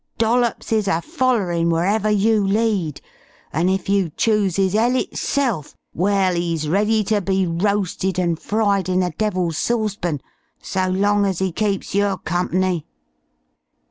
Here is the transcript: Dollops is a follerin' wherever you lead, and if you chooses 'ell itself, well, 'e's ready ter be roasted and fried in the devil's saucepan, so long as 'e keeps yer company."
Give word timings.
Dollops 0.17 0.71
is 0.71 0.87
a 0.87 0.99
follerin' 0.99 1.69
wherever 1.69 2.09
you 2.09 2.43
lead, 2.43 3.01
and 3.53 3.69
if 3.69 3.87
you 3.87 4.09
chooses 4.17 4.73
'ell 4.73 4.95
itself, 4.95 5.75
well, 5.93 6.35
'e's 6.35 6.67
ready 6.67 7.03
ter 7.03 7.21
be 7.21 7.45
roasted 7.45 8.17
and 8.17 8.39
fried 8.39 8.89
in 8.89 9.01
the 9.01 9.13
devil's 9.19 9.59
saucepan, 9.59 10.19
so 10.59 10.87
long 10.89 11.23
as 11.27 11.39
'e 11.39 11.51
keeps 11.51 11.93
yer 11.93 12.17
company." 12.17 12.87